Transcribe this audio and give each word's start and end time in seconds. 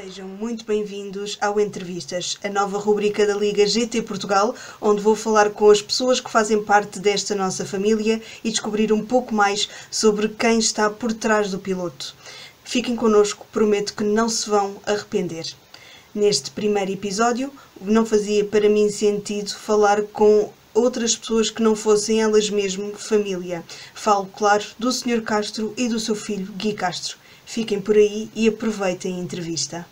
Sejam 0.00 0.28
muito 0.28 0.64
bem-vindos 0.64 1.36
ao 1.40 1.58
Entrevistas, 1.58 2.38
a 2.44 2.48
nova 2.48 2.78
rubrica 2.78 3.26
da 3.26 3.34
Liga 3.34 3.66
GT 3.66 4.02
Portugal, 4.02 4.54
onde 4.80 5.00
vou 5.00 5.16
falar 5.16 5.50
com 5.50 5.68
as 5.68 5.82
pessoas 5.82 6.20
que 6.20 6.30
fazem 6.30 6.62
parte 6.62 7.00
desta 7.00 7.34
nossa 7.34 7.66
família 7.66 8.22
e 8.44 8.50
descobrir 8.52 8.92
um 8.92 9.04
pouco 9.04 9.34
mais 9.34 9.68
sobre 9.90 10.28
quem 10.28 10.60
está 10.60 10.88
por 10.88 11.12
trás 11.12 11.50
do 11.50 11.58
piloto. 11.58 12.14
Fiquem 12.62 12.94
connosco, 12.94 13.44
prometo 13.50 13.92
que 13.92 14.04
não 14.04 14.28
se 14.28 14.48
vão 14.48 14.76
arrepender. 14.86 15.52
Neste 16.14 16.52
primeiro 16.52 16.92
episódio, 16.92 17.52
não 17.80 18.06
fazia 18.06 18.44
para 18.44 18.68
mim 18.68 18.88
sentido 18.90 19.52
falar 19.52 20.02
com 20.02 20.52
outras 20.72 21.16
pessoas 21.16 21.50
que 21.50 21.60
não 21.60 21.74
fossem 21.74 22.22
elas 22.22 22.48
mesmo 22.48 22.94
família. 22.94 23.64
Falo, 23.94 24.26
claro, 24.26 24.64
do 24.78 24.92
Sr. 24.92 25.22
Castro 25.22 25.74
e 25.76 25.88
do 25.88 25.98
seu 25.98 26.14
filho 26.14 26.52
Gui 26.52 26.72
Castro. 26.72 27.18
Fiquem 27.48 27.80
por 27.80 27.96
aí 27.96 28.28
e 28.36 28.46
aproveitem 28.46 29.16
a 29.16 29.20
entrevista. 29.20 29.86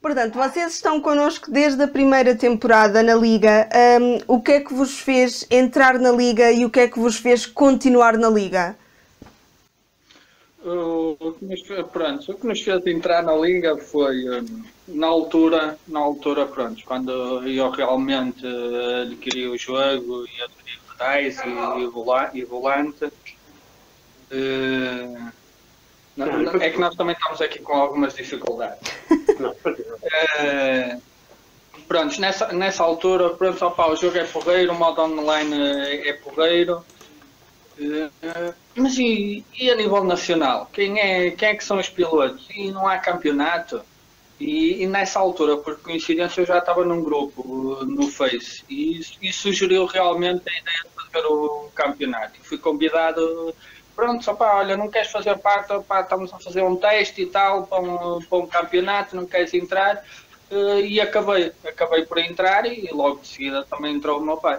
Portanto, 0.00 0.32
vocês 0.32 0.72
estão 0.72 0.98
connosco 0.98 1.50
desde 1.50 1.82
a 1.82 1.86
primeira 1.86 2.34
temporada 2.34 3.02
na 3.02 3.14
Liga. 3.14 3.68
Um, 4.00 4.36
o 4.36 4.40
que 4.40 4.52
é 4.52 4.60
que 4.60 4.72
vos 4.72 4.98
fez 4.98 5.46
entrar 5.50 5.98
na 5.98 6.10
Liga 6.10 6.50
e 6.50 6.64
o 6.64 6.70
que 6.70 6.80
é 6.80 6.88
que 6.88 6.98
vos 6.98 7.16
fez 7.16 7.44
continuar 7.44 8.16
na 8.16 8.30
Liga? 8.30 8.74
O 10.64 11.34
que 11.38 11.44
nos, 11.44 11.60
pronto, 11.92 12.32
o 12.32 12.34
que 12.34 12.46
nos 12.46 12.62
fez 12.62 12.86
entrar 12.86 13.22
na 13.22 13.36
Liga 13.36 13.76
foi 13.76 14.24
na 14.88 15.06
altura, 15.06 15.78
na 15.86 16.00
altura 16.00 16.46
pronto, 16.46 16.82
quando 16.86 17.46
eu 17.46 17.70
realmente 17.70 18.42
adquiri 19.02 19.48
o 19.48 19.58
jogo 19.58 20.24
e 20.24 20.42
adquiri 20.42 20.78
pedais 20.88 21.38
e, 21.44 22.38
e, 22.38 22.44
volante. 22.46 23.12
Uh, 26.16 26.62
é 26.62 26.70
que 26.70 26.78
nós 26.78 26.94
também 26.94 27.14
estamos 27.14 27.40
aqui 27.40 27.60
com 27.60 27.72
algumas 27.72 28.14
dificuldades. 28.14 28.92
Não, 29.38 29.50
uh, 29.50 31.02
pronto, 31.86 32.20
nessa, 32.20 32.52
nessa 32.52 32.82
altura, 32.82 33.30
pronto, 33.30 33.64
opa, 33.64 33.86
o 33.86 33.96
jogo 33.96 34.18
é 34.18 34.24
porreiro, 34.24 34.72
o 34.72 34.78
modo 34.78 35.00
online 35.02 35.54
é 36.06 36.12
porreiro. 36.14 36.84
Uh, 37.78 38.54
mas 38.74 38.98
e, 38.98 39.44
e, 39.58 39.70
a 39.70 39.76
nível 39.76 40.04
nacional? 40.04 40.68
Quem 40.72 40.98
é, 40.98 41.30
quem 41.30 41.48
é 41.48 41.54
que 41.54 41.64
são 41.64 41.78
os 41.78 41.88
pilotos? 41.88 42.46
E 42.54 42.70
não 42.70 42.86
há 42.86 42.98
campeonato? 42.98 43.82
E, 44.38 44.82
e, 44.82 44.86
nessa 44.86 45.18
altura, 45.18 45.58
por 45.58 45.78
coincidência, 45.80 46.40
eu 46.40 46.46
já 46.46 46.58
estava 46.58 46.84
num 46.84 47.02
grupo 47.02 47.84
no 47.84 48.08
Face 48.08 48.64
e, 48.68 49.00
e 49.20 49.32
sugeriu 49.32 49.84
realmente 49.86 50.42
a 50.48 50.58
ideia 50.58 50.84
de 50.84 51.12
fazer 51.12 51.26
o 51.26 51.70
campeonato. 51.74 52.32
E 52.40 52.46
fui 52.46 52.58
convidado 52.58 53.54
pronto, 54.00 54.24
só 54.24 54.32
pá, 54.32 54.56
olha, 54.56 54.78
não 54.78 54.90
queres 54.90 55.10
fazer 55.10 55.36
parte, 55.38 55.70
estamos 55.74 56.32
a 56.32 56.38
fazer 56.38 56.62
um 56.62 56.74
teste 56.74 57.20
e 57.20 57.26
tal 57.26 57.66
para 57.66 57.82
um, 57.82 58.22
para 58.22 58.38
um 58.38 58.46
campeonato, 58.46 59.14
não 59.14 59.26
queres 59.26 59.52
entrar? 59.52 60.02
Uh, 60.50 60.80
e 60.80 60.98
acabei, 60.98 61.52
acabei 61.64 62.06
por 62.06 62.16
entrar 62.16 62.64
e, 62.64 62.88
logo 62.92 63.20
de 63.20 63.28
seguida 63.28 63.62
também 63.68 63.94
entrou 63.94 64.18
o 64.18 64.24
meu 64.24 64.38
pai. 64.38 64.58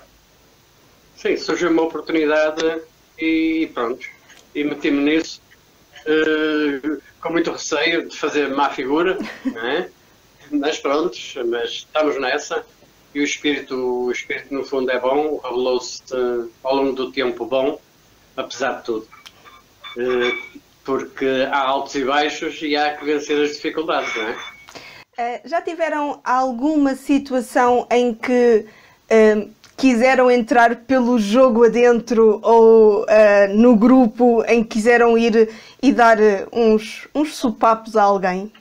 Sim, 1.15 1.35
surgiu 1.37 1.71
uma 1.71 1.81
oportunidade 1.81 2.83
e 3.17 3.67
pronto, 3.73 4.07
e 4.53 4.63
meti-me 4.63 5.01
nisso 5.01 5.41
uh, 6.05 7.01
com 7.19 7.31
muito 7.31 7.51
receio 7.51 8.07
de 8.07 8.15
fazer 8.15 8.47
má 8.49 8.69
figura, 8.69 9.17
não 9.43 9.67
é? 9.67 9.89
mas 10.51 10.77
pronto, 10.77 11.17
mas 11.47 11.69
estamos 11.71 12.19
nessa 12.19 12.63
e 13.15 13.19
o 13.19 13.23
espírito, 13.23 13.75
o 13.75 14.11
espírito 14.11 14.53
no 14.53 14.63
fundo 14.63 14.91
é 14.91 14.99
bom, 14.99 15.37
revelou-se 15.43 16.03
ao 16.63 16.75
longo 16.75 16.93
do 16.93 17.11
tempo 17.11 17.45
bom, 17.45 17.81
apesar 18.37 18.73
de 18.73 18.83
tudo. 18.83 19.20
Eh, 19.97 20.61
porque 20.83 21.47
há 21.51 21.59
altos 21.59 21.95
e 21.95 22.03
baixos 22.03 22.61
e 22.61 22.75
há 22.75 22.95
que 22.95 23.05
vencer 23.05 23.43
as 23.43 23.55
dificuldades, 23.55 24.15
não 24.15 24.23
é? 24.23 24.37
Eh, 25.17 25.41
já 25.45 25.61
tiveram 25.61 26.19
alguma 26.23 26.95
situação 26.95 27.85
em 27.91 28.13
que 28.13 28.65
uh, 28.65 29.49
quiseram 29.77 30.31
entrar 30.31 30.75
pelo 30.77 31.19
jogo 31.19 31.65
adentro 31.65 32.39
ou 32.43 33.03
uh, 33.03 33.07
no 33.53 33.75
grupo 33.75 34.43
em 34.47 34.63
que 34.63 34.75
quiseram 34.75 35.17
ir 35.17 35.53
e 35.81 35.91
dar 35.91 36.17
uns, 36.51 37.07
uns 37.13 37.35
sopapos 37.35 37.95
a 37.95 38.03
alguém? 38.03 38.51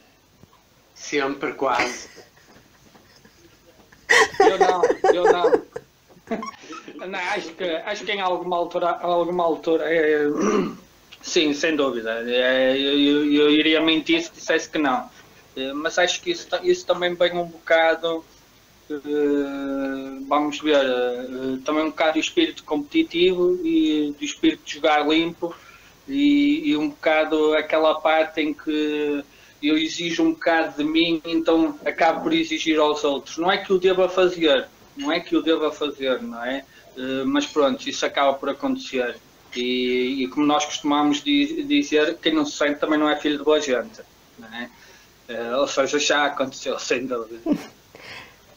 Sempre, 0.94 1.52
quase. 1.54 2.08
eu 4.40 4.58
não, 4.58 4.82
eu 5.14 5.32
não. 5.32 5.62
não 7.08 7.18
acho, 7.18 7.50
que, 7.52 7.64
acho 7.64 8.04
que 8.04 8.12
em 8.12 8.20
alguma 8.20 8.56
altura, 8.56 8.90
alguma 9.00 9.44
altura 9.44 9.84
é, 9.86 10.24
Sim, 11.22 11.52
sem 11.52 11.76
dúvida. 11.76 12.22
É, 12.26 12.76
eu, 12.76 12.98
eu, 12.98 13.32
eu 13.32 13.50
iria 13.50 13.80
mentir 13.80 14.22
se 14.22 14.32
dissesse 14.32 14.68
que 14.68 14.78
não. 14.78 15.08
É, 15.56 15.72
mas 15.72 15.98
acho 15.98 16.20
que 16.22 16.30
isso, 16.30 16.48
isso 16.62 16.86
também 16.86 17.14
vem 17.14 17.32
um 17.36 17.44
bocado, 17.44 18.24
uh, 18.90 20.24
vamos 20.26 20.60
ver, 20.60 20.84
uh, 20.84 21.58
também 21.58 21.84
um 21.84 21.90
bocado 21.90 22.14
do 22.14 22.18
espírito 22.20 22.64
competitivo 22.64 23.58
e 23.64 24.14
do 24.18 24.24
espírito 24.24 24.64
de 24.64 24.74
jogar 24.74 25.06
limpo 25.06 25.54
e, 26.08 26.70
e, 26.70 26.76
um 26.76 26.88
bocado 26.88 27.54
aquela 27.54 28.00
parte 28.00 28.40
em 28.40 28.54
que 28.54 29.24
eu 29.62 29.76
exijo 29.76 30.22
um 30.22 30.32
bocado 30.32 30.78
de 30.78 30.84
mim, 30.84 31.20
então 31.24 31.78
acabo 31.84 32.22
por 32.22 32.32
exigir 32.32 32.78
aos 32.78 33.04
outros. 33.04 33.36
Não 33.36 33.52
é 33.52 33.58
que 33.58 33.72
o 33.72 33.78
deva 33.78 34.08
fazer, 34.08 34.66
não 34.96 35.12
é 35.12 35.20
que 35.20 35.36
o 35.36 35.42
deva 35.42 35.70
fazer, 35.70 36.22
não 36.22 36.42
é? 36.44 36.64
Uh, 36.96 37.26
mas 37.26 37.46
pronto, 37.46 37.88
isso 37.88 38.04
acaba 38.06 38.34
por 38.34 38.48
acontecer. 38.48 39.16
E, 39.56 40.24
e, 40.24 40.28
como 40.28 40.46
nós 40.46 40.64
costumamos 40.64 41.22
dizer, 41.22 42.16
quem 42.22 42.34
não 42.34 42.44
se 42.44 42.56
sente 42.56 42.78
também 42.78 42.98
não 42.98 43.08
é 43.08 43.16
filho 43.16 43.38
de 43.38 43.44
boa 43.44 43.60
gente. 43.60 44.00
É? 44.52 44.68
Uh, 45.32 45.58
ou 45.58 45.66
seja, 45.66 45.98
já 45.98 46.26
aconteceu, 46.26 46.78
sem 46.80 47.06
dúvida. 47.06 47.40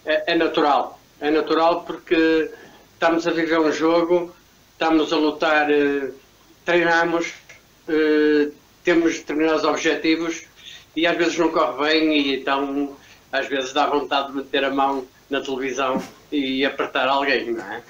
É, 0.05 0.33
é, 0.33 0.35
natural. 0.35 0.99
É 1.19 1.29
natural 1.29 1.83
porque 1.83 2.51
estamos 2.93 3.27
a 3.27 3.31
viver 3.31 3.59
um 3.59 3.71
jogo, 3.71 4.33
estamos 4.71 5.11
a 5.13 5.17
lutar, 5.17 5.69
uh, 5.69 6.13
treinamos, 6.65 7.33
uh, 7.87 8.51
temos 8.83 9.19
determinados 9.19 9.63
objetivos 9.63 10.45
e 10.95 11.07
às 11.07 11.17
vezes 11.17 11.37
não 11.37 11.49
corre 11.49 11.83
bem 11.83 12.17
e 12.17 12.35
então 12.35 12.95
às 13.31 13.47
vezes 13.47 13.73
dá 13.73 13.87
vontade 13.87 14.27
de 14.27 14.37
meter 14.37 14.63
a 14.63 14.69
mão 14.69 15.05
na 15.29 15.41
televisão 15.41 16.01
e 16.31 16.65
apertar 16.65 17.07
alguém, 17.07 17.51
não 17.51 17.63
é? 17.65 17.81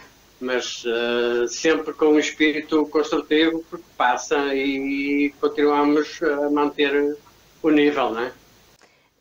Mas 0.43 0.83
uh, 0.85 1.47
sempre 1.47 1.93
com 1.93 2.07
um 2.07 2.19
espírito 2.19 2.85
construtivo, 2.87 3.63
porque 3.69 3.85
passa 3.97 4.53
e 4.53 5.33
continuamos 5.39 6.21
a 6.21 6.49
manter 6.49 7.17
o 7.61 7.69
nível, 7.69 8.11
não 8.11 8.23
é? 8.23 8.31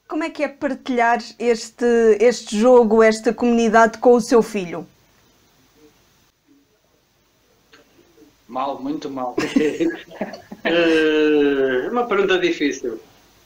Como 0.08 0.24
é 0.24 0.30
que 0.30 0.42
é 0.42 0.48
partilhar 0.48 1.22
este, 1.38 1.86
este 2.20 2.58
jogo, 2.58 3.02
esta 3.02 3.32
comunidade 3.32 3.98
com 3.98 4.14
o 4.14 4.20
seu 4.20 4.42
filho? 4.42 4.86
Mal, 8.48 8.82
muito 8.82 9.08
mal. 9.08 9.36
uh, 10.66 11.88
uma 11.92 12.06
pergunta 12.06 12.38
difícil 12.38 12.94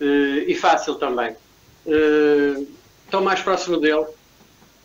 uh, 0.01 0.39
e 0.47 0.55
fácil 0.55 0.95
também. 0.97 1.37
Estou 3.05 3.23
mais 3.23 3.41
próximo 3.41 3.77
dele, 3.77 4.07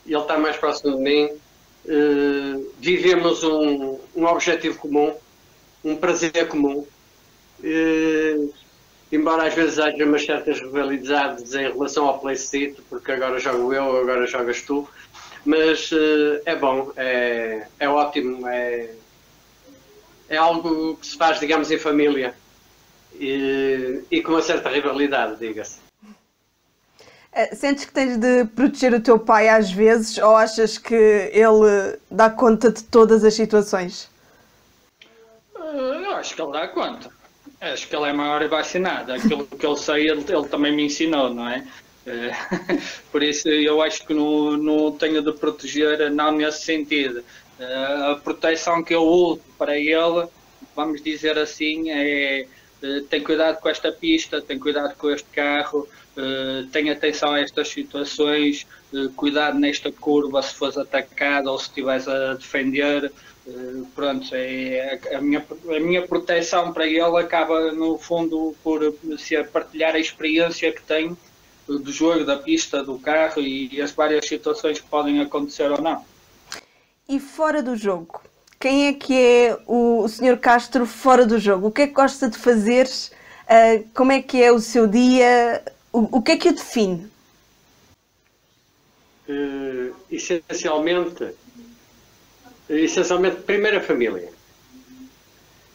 ele 0.05 0.19
está 0.19 0.37
mais 0.37 0.57
próximo 0.57 0.97
de 0.97 1.03
mim 1.03 1.29
uh, 1.85 2.73
vivemos 2.79 3.43
um, 3.43 3.99
um 4.15 4.25
objetivo 4.25 4.77
comum, 4.77 5.13
um 5.83 5.95
prazer 5.95 6.47
comum. 6.47 6.85
Uh, 7.59 8.53
embora 9.11 9.47
às 9.47 9.53
vezes 9.53 9.77
haja 9.77 10.05
umas 10.05 10.25
certas 10.25 10.59
rivalidades 10.59 11.53
em 11.53 11.71
relação 11.71 12.07
ao 12.07 12.19
playset, 12.19 12.81
porque 12.89 13.11
agora 13.11 13.39
jogo 13.39 13.73
eu, 13.73 13.97
agora 13.97 14.25
jogas 14.25 14.61
tu, 14.61 14.87
mas 15.45 15.91
uh, 15.91 16.41
é 16.45 16.55
bom, 16.55 16.91
é, 16.95 17.67
é 17.79 17.89
ótimo, 17.89 18.47
é, 18.47 18.91
é 20.29 20.37
algo 20.37 20.95
que 20.95 21.07
se 21.07 21.17
faz, 21.17 21.39
digamos, 21.39 21.69
em 21.71 21.77
família 21.77 22.33
e, 23.19 24.03
e 24.09 24.21
com 24.21 24.31
uma 24.31 24.41
certa 24.41 24.69
rivalidade, 24.69 25.37
diga-se. 25.39 25.90
Eh, 27.33 27.55
sentes 27.55 27.85
que 27.85 27.93
tens 27.93 28.17
de 28.17 28.45
proteger 28.45 28.93
o 28.93 28.99
teu 28.99 29.17
pai 29.17 29.47
às 29.47 29.71
vezes 29.71 30.17
ou 30.17 30.35
achas 30.35 30.77
que 30.77 30.93
ele 30.93 31.97
dá 32.09 32.29
conta 32.29 32.71
de 32.71 32.83
todas 32.83 33.23
as 33.23 33.33
situações? 33.33 34.09
Eh, 35.55 36.03
eu 36.05 36.11
acho 36.15 36.35
que 36.35 36.41
ele 36.41 36.51
dá 36.51 36.67
conta. 36.67 37.09
Acho 37.61 37.87
que 37.87 37.95
ele 37.95 38.09
é 38.09 38.13
maior 38.13 38.41
e 38.41 38.47
vacinado. 38.47 39.13
Aquilo 39.13 39.45
que 39.45 39.65
ele 39.65 39.77
sei, 39.77 40.09
ele, 40.09 40.25
ele 40.27 40.47
também 40.49 40.75
me 40.75 40.85
ensinou, 40.85 41.33
não 41.33 41.47
é? 41.47 41.65
Eh, 42.05 42.31
por 43.11 43.23
isso 43.23 43.47
eu 43.47 43.81
acho 43.81 44.05
que 44.05 44.13
não, 44.13 44.57
não 44.57 44.91
tenho 44.91 45.21
de 45.21 45.31
proteger, 45.31 46.11
não 46.11 46.33
nesse 46.33 46.63
sentido. 46.63 47.23
A 47.59 48.15
proteção 48.15 48.83
que 48.83 48.93
eu 48.93 49.03
uso 49.03 49.41
para 49.55 49.77
ele, 49.77 50.27
vamos 50.75 51.01
dizer 51.03 51.37
assim, 51.37 51.91
é 51.91 52.47
tem 53.09 53.23
cuidado 53.23 53.59
com 53.59 53.69
esta 53.69 53.91
pista, 53.91 54.41
tem 54.41 54.57
cuidado 54.57 54.95
com 54.95 55.11
este 55.11 55.27
carro, 55.29 55.87
uh, 56.17 56.67
tem 56.67 56.89
atenção 56.89 57.33
a 57.33 57.39
estas 57.39 57.69
situações, 57.69 58.65
uh, 58.93 59.09
cuidado 59.11 59.59
nesta 59.59 59.91
curva 59.91 60.41
se 60.41 60.55
fores 60.55 60.77
atacado 60.77 61.47
ou 61.47 61.57
se 61.59 61.67
estiveres 61.67 62.07
a 62.07 62.33
defender. 62.33 63.11
pronto, 63.95 64.27
é, 64.33 64.99
a, 65.13 65.21
minha, 65.21 65.43
a 65.75 65.79
minha 65.79 66.07
proteção 66.07 66.71
para 66.71 66.85
ele 66.85 67.17
acaba 67.17 67.71
no 67.71 67.97
fundo 67.97 68.55
por 68.63 68.93
se 69.17 69.41
partilhar 69.45 69.95
a 69.95 69.99
experiência 69.99 70.71
que 70.71 70.81
tenho 70.81 71.17
do 71.67 71.91
jogo, 71.91 72.25
da 72.25 72.37
pista, 72.37 72.83
do 72.83 72.97
carro 72.99 73.41
e 73.41 73.81
as 73.81 73.91
várias 73.91 74.27
situações 74.27 74.79
que 74.79 74.87
podem 74.87 75.21
acontecer 75.21 75.71
ou 75.71 75.81
não. 75.81 76.03
E 77.07 77.19
fora 77.19 77.61
do 77.61 77.75
jogo, 77.75 78.21
quem 78.59 78.87
é 78.87 78.93
que 78.93 79.13
é 79.13 79.57
o, 79.67 80.03
o 80.03 80.07
Sr. 80.07 80.37
Castro 80.39 80.85
fora 80.85 81.25
do 81.25 81.39
jogo? 81.39 81.67
O 81.67 81.71
que 81.71 81.83
é 81.83 81.87
que 81.87 81.93
gosta 81.93 82.29
de 82.29 82.37
fazer? 82.37 82.85
Uh, 82.85 83.85
como 83.93 84.11
é 84.11 84.21
que 84.21 84.41
é 84.41 84.51
o 84.51 84.59
seu 84.59 84.87
dia? 84.87 85.63
O, 85.91 86.17
o 86.17 86.21
que 86.21 86.31
é 86.31 86.37
que 86.37 86.49
o 86.49 86.53
define? 86.53 87.09
Uh, 89.27 89.93
essencialmente, 90.09 91.33
essencialmente, 92.69 93.41
primeiro 93.41 93.77
a 93.77 93.81
família. 93.81 94.29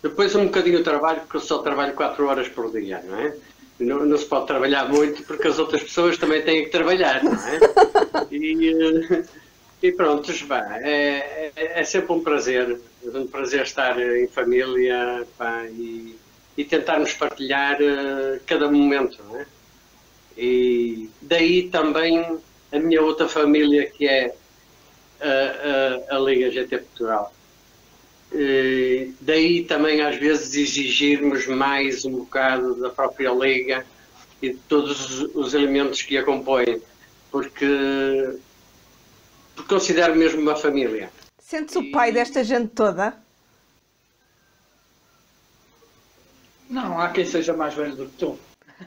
Depois 0.03 0.35
um 0.35 0.47
bocadinho 0.47 0.81
o 0.81 0.85
trabalho, 0.85 1.21
porque 1.21 1.37
eu 1.37 1.41
só 1.41 1.59
trabalho 1.59 1.95
4 1.95 2.27
horas 2.27 2.49
por 2.49 2.71
dia, 2.71 3.03
não 3.07 3.19
é? 3.19 3.37
Não, 3.79 4.07
não, 4.07 4.17
se 4.17 4.25
pode 4.25 4.47
trabalhar 4.47 4.89
muito 4.89 5.23
porque 5.25 5.49
as 5.49 5.59
outras 5.59 5.83
pessoas 5.83 6.17
também 6.17 6.43
têm 6.43 6.65
que 6.65 6.71
trabalhar, 6.71 7.23
não 7.23 7.33
é? 7.33 7.59
E, 8.31 8.75
uh, 8.75 9.25
e 9.83 9.93
pronto, 9.93 10.33
é, 10.83 11.53
é, 11.55 11.81
é, 11.81 11.85
sempre 11.85 12.13
um 12.13 12.21
prazer, 12.23 12.81
um 13.05 13.27
prazer 13.27 13.63
estar 13.63 14.01
em 14.01 14.27
família 14.27 15.27
pá, 15.37 15.65
e, 15.67 16.19
e 16.57 16.65
tentarmos 16.65 17.13
partilhar 17.13 17.77
uh, 17.81 18.41
cada 18.47 18.71
momento. 18.71 19.23
Né? 19.25 19.47
E 20.37 21.11
daí 21.23 21.69
também 21.71 22.39
a 22.73 22.79
minha 22.79 23.03
outra 23.03 23.29
família 23.29 23.87
que 23.87 24.07
é 24.07 24.35
a, 25.21 26.13
a, 26.13 26.17
a 26.17 26.19
Liga 26.19 26.51
GT 26.51 26.79
Portugal. 26.79 27.33
E 28.33 29.13
daí 29.21 29.65
também 29.65 30.03
às 30.03 30.17
vezes 30.17 30.55
exigirmos 30.55 31.47
mais 31.47 32.05
um 32.05 32.13
bocado 32.13 32.75
da 32.77 32.91
própria 32.91 33.31
Liga 33.33 33.87
e 34.43 34.51
de 34.51 34.59
todos 34.69 35.21
os, 35.21 35.35
os 35.35 35.55
elementos 35.55 36.03
que 36.03 36.19
a 36.19 36.25
compõem, 36.25 36.83
porque 37.31 37.67
porque 39.57 39.75
considero 39.75 40.15
mesmo 40.15 40.43
uma 40.43 40.55
família. 40.55 41.11
Sentes 41.39 41.75
e... 41.75 41.79
o 41.79 41.91
pai 41.91 42.13
desta 42.13 42.45
gente 42.45 42.69
toda? 42.69 43.17
Não, 46.69 47.01
há 47.01 47.09
quem 47.09 47.25
seja 47.25 47.57
mais 47.57 47.75
velho 47.75 47.97
do 47.97 48.07
que 48.07 48.17
tu. 48.19 48.39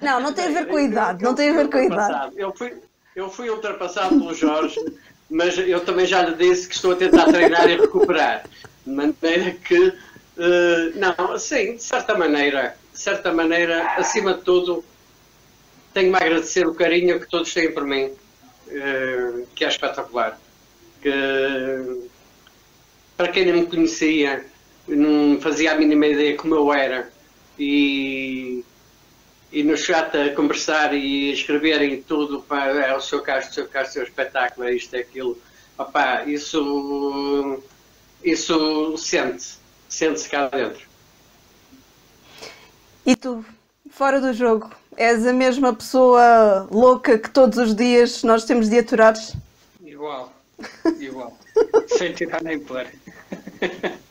Não, 0.02 0.20
não 0.20 0.34
tem 0.34 0.46
a 0.46 0.50
ver 0.50 0.68
com 0.68 0.78
a 0.78 0.82
idade, 0.82 1.24
não 1.24 1.36
tem 1.36 1.50
a 1.50 1.54
ver 1.54 1.70
com 1.70 1.78
a 1.78 1.84
idade. 1.84 2.34
Eu 2.38 2.54
fui, 2.56 2.74
eu 3.16 3.30
fui 3.30 3.50
ultrapassado 3.50 4.10
pelo 4.10 4.34
Jorge, 4.34 4.80
mas 5.30 5.58
eu 5.58 5.84
também 5.84 6.06
já 6.06 6.22
lhe 6.22 6.36
disse 6.36 6.68
que 6.68 6.76
estou 6.76 6.92
a 6.92 6.96
tentar 6.96 7.26
treinar 7.26 7.70
e 7.70 7.78
recuperar. 7.78 8.44
De 8.86 8.92
maneira 8.92 9.52
que, 9.52 9.88
uh, 9.88 9.94
não, 10.96 11.38
sim, 11.38 11.76
de 11.76 11.84
certa 11.84 12.16
maneira, 12.16 12.76
de 12.94 13.00
certa 13.00 13.34
maneira, 13.34 13.96
acima 13.96 14.34
de 14.34 14.42
tudo, 14.42 14.84
tenho-me 15.94 16.16
a 16.16 16.22
agradecer 16.22 16.68
o 16.68 16.76
carinho 16.76 17.20
que 17.20 17.28
todos 17.28 17.54
têm 17.54 17.74
por 17.74 17.84
mim, 17.86 18.06
uh, 18.06 19.48
que 19.56 19.66
é 19.66 19.68
espetacular 19.68 20.40
que 21.02 22.10
para 23.18 23.30
quem 23.30 23.46
não 23.46 23.62
me 23.62 23.66
conhecia, 23.66 24.46
não 24.88 25.40
fazia 25.42 25.74
a 25.74 25.76
mínima 25.76 26.08
ideia 26.08 26.36
como 26.36 26.56
eu 26.56 26.74
era 26.74 27.12
e, 27.58 28.64
e 29.52 29.64
no 29.64 29.76
chat 29.76 30.16
a 30.16 30.36
conversar 30.36 30.94
e 30.94 31.32
escreverem 31.32 32.02
tudo 32.02 32.42
para 32.42 32.86
é 32.86 32.96
o 32.96 33.02
seu 33.02 33.22
caso, 33.22 33.50
o 33.50 33.54
seu 33.54 33.68
caso, 33.68 33.90
o 33.90 33.94
seu 33.94 34.04
espetáculo, 34.04 34.68
é 34.68 34.74
isto, 34.74 34.96
é 34.96 35.00
aquilo. 35.00 35.38
Opa, 35.78 36.24
isso, 36.26 37.62
isso 38.24 38.98
sente, 38.98 39.58
sente-se 39.88 40.30
cá 40.30 40.48
dentro. 40.48 40.88
E 43.06 43.16
tu, 43.16 43.44
fora 43.90 44.22
do 44.22 44.34
jogo, 44.34 44.70
és 44.96 45.26
a 45.26 45.34
mesma 45.34 45.74
pessoa 45.74 46.68
louca 46.70 47.18
que 47.18 47.30
todos 47.30 47.58
os 47.58 47.74
dias 47.74 48.24
nós 48.24 48.46
temos 48.46 48.70
de 48.70 48.78
aturar? 48.78 49.16
Igual. 49.84 50.32
Igual. 51.00 51.38
Sem 51.98 52.14
tirar 52.14 52.44
nem 52.44 52.60
pôr. 52.60 52.86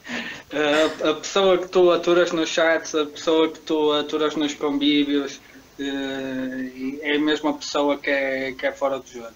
A, 0.58 1.14
pessoa 1.14 1.58
que 1.58 1.68
tu 1.68 1.90
aturas 1.92 2.32
nos 2.32 2.48
chats, 2.48 2.94
a 2.94 3.06
pessoa 3.06 3.48
que 3.48 3.60
tu 3.60 3.92
aturas 3.92 4.34
nos 4.34 4.54
convívios, 4.54 5.36
uh, 5.78 6.98
é 7.00 7.14
a 7.14 7.20
mesma 7.20 7.54
pessoa 7.54 7.96
que 7.96 8.10
é, 8.10 8.52
que 8.52 8.66
é 8.66 8.72
fora 8.72 8.98
do 8.98 9.06
jogo. 9.06 9.34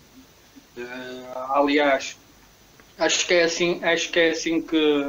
Uh, 0.77 1.53
aliás, 1.53 2.17
acho 2.99 3.27
que 3.27 3.35
é 3.35 3.45
assim, 3.45 3.85
acho 3.85 4.11
que 4.11 4.19
é 4.19 4.31
assim 4.31 4.61
que, 4.63 5.05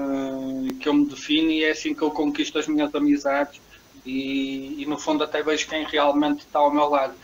que 0.80 0.88
eu 0.88 0.94
me 0.94 1.06
defino 1.06 1.50
e 1.50 1.64
é 1.64 1.72
assim 1.72 1.96
que 1.96 2.02
eu 2.02 2.12
conquisto 2.12 2.60
as 2.60 2.68
minhas 2.68 2.94
amizades 2.94 3.60
e, 4.06 4.84
e 4.84 4.86
no 4.86 5.00
fundo 5.00 5.24
até 5.24 5.42
vejo 5.42 5.68
quem 5.68 5.84
realmente 5.86 6.42
está 6.42 6.60
ao 6.60 6.72
meu 6.72 6.90
lado 6.90 7.16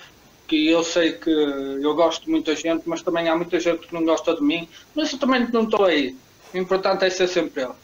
que 0.48 0.68
eu 0.68 0.84
sei 0.84 1.12
que 1.12 1.30
eu 1.30 1.94
gosto 1.94 2.26
de 2.26 2.32
muita 2.32 2.56
gente, 2.56 2.90
mas 2.90 3.04
também 3.04 3.30
há 3.30 3.36
muita 3.36 3.60
gente 3.60 3.86
que 3.86 3.94
não 3.94 4.04
gosta 4.04 4.34
de 4.34 4.42
mim, 4.42 4.68
mas 4.96 5.14
eu 5.14 5.20
também 5.20 5.48
não 5.54 5.66
estou 5.66 5.86
aí. 5.86 6.16
O 6.52 6.58
importante 6.58 7.06
é 7.06 7.10
ser 7.12 7.28
sempre 7.28 7.62
eu. 7.62 7.76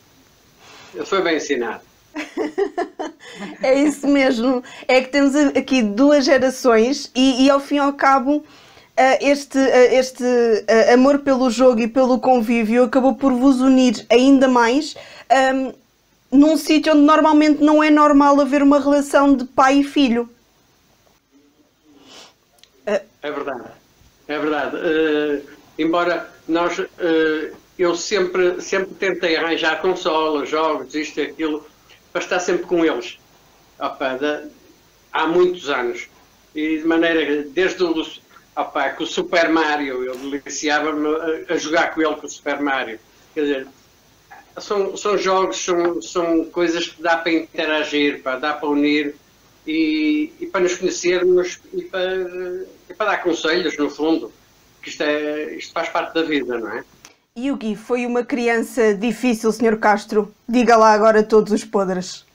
Eu 0.95 1.05
fui 1.05 1.21
bem 1.21 1.37
ensinado. 1.37 1.81
é 3.61 3.79
isso 3.79 4.07
mesmo. 4.07 4.63
É 4.87 5.01
que 5.01 5.09
temos 5.09 5.35
aqui 5.35 5.81
duas 5.81 6.25
gerações 6.25 7.11
e, 7.13 7.45
e 7.45 7.49
ao 7.49 7.59
fim 7.59 7.75
e 7.75 7.79
ao 7.79 7.93
cabo 7.93 8.43
eh, 8.95 9.29
este, 9.29 9.59
eh, 9.59 9.95
este 9.95 10.23
eh, 10.67 10.93
amor 10.93 11.19
pelo 11.19 11.49
jogo 11.49 11.81
e 11.81 11.87
pelo 11.87 12.17
convívio 12.19 12.83
acabou 12.83 13.15
por 13.15 13.33
vos 13.33 13.59
unir 13.59 14.05
ainda 14.09 14.47
mais 14.47 14.95
um, 15.29 15.35
ehm, 15.35 15.73
num 16.31 16.57
sítio 16.57 16.93
onde 16.93 17.01
normalmente 17.01 17.61
não 17.61 17.83
é 17.83 17.89
normal 17.89 18.39
haver 18.39 18.63
uma 18.63 18.79
relação 18.79 19.35
de 19.35 19.43
pai 19.43 19.79
e 19.79 19.83
filho. 19.83 20.29
É 23.25 23.31
verdade, 23.31 23.63
é 24.27 24.37
verdade. 24.37 24.75
Uh, 24.75 25.49
embora 25.79 26.29
nós, 26.47 26.77
uh, 26.77 26.85
eu 27.77 27.95
sempre, 27.95 28.61
sempre 28.61 28.93
tentei 28.95 29.35
arranjar 29.35 29.81
consolas, 29.81 30.49
jogos, 30.49 30.95
isto 30.95 31.19
e 31.19 31.23
aquilo, 31.23 31.65
para 32.11 32.21
estar 32.21 32.39
sempre 32.39 32.65
com 32.65 32.85
eles. 32.85 33.17
Opa, 33.79 34.17
de, 34.17 34.49
há 35.11 35.27
muitos 35.27 35.69
anos. 35.69 36.07
E 36.53 36.77
de 36.77 36.85
maneira, 36.85 37.43
desde 37.43 37.83
o, 37.83 38.05
opa, 38.55 38.89
com 38.91 39.03
o 39.03 39.07
Super 39.07 39.49
Mario, 39.49 40.03
eu 40.03 40.15
deliciava-me 40.15 41.07
a, 41.07 41.53
a, 41.53 41.57
jogar 41.57 41.93
com 41.93 42.01
ele 42.01 42.15
com 42.15 42.25
o 42.25 42.29
Super 42.29 42.61
Mario. 42.61 42.99
Quer 43.33 43.41
dizer, 43.41 43.67
são, 44.57 44.95
são 44.95 45.17
jogos, 45.17 45.57
são, 45.57 46.01
são 46.01 46.45
coisas 46.45 46.87
que 46.87 47.01
dá 47.01 47.17
para 47.17 47.33
interagir, 47.33 48.21
pá, 48.21 48.37
dá 48.37 48.53
para 48.53 48.69
unir 48.69 49.15
e, 49.67 50.31
e 50.39 50.45
para 50.45 50.61
nos 50.61 50.75
conhecermos 50.75 51.59
e 51.73 51.81
para, 51.81 52.23
e 52.89 52.93
para 52.93 53.11
dar 53.11 53.17
conselhos, 53.17 53.77
no 53.77 53.89
fundo, 53.89 54.31
que 54.81 54.89
isto, 54.89 55.03
é, 55.03 55.55
isto 55.55 55.73
faz 55.73 55.89
parte 55.89 56.13
da 56.13 56.21
vida, 56.21 56.57
não 56.57 56.71
é? 56.71 56.83
E 57.37 57.51
o 57.51 57.57
Gui 57.57 57.75
foi 57.75 58.05
uma 58.05 58.23
criança 58.23 58.93
difícil, 58.93 59.51
Sr. 59.51 59.77
Castro? 59.77 60.33
Diga 60.47 60.77
lá 60.77 60.93
agora 60.93 61.21
todos 61.21 61.51
os 61.51 61.65
podres. 61.65 62.25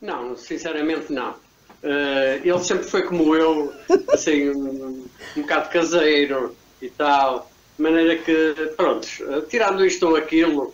Não, 0.00 0.36
sinceramente 0.36 1.12
não. 1.12 1.32
Uh, 1.32 2.38
ele 2.44 2.60
sempre 2.60 2.84
foi 2.84 3.02
como 3.02 3.34
eu, 3.34 3.74
assim, 4.12 4.50
um, 4.50 5.04
um 5.36 5.42
bocado 5.42 5.68
caseiro 5.68 6.54
e 6.80 6.88
tal, 6.90 7.50
de 7.76 7.82
maneira 7.82 8.16
que, 8.16 8.54
pronto, 8.76 9.08
tirando 9.48 9.84
isto 9.84 10.06
ou 10.06 10.14
aquilo, 10.14 10.72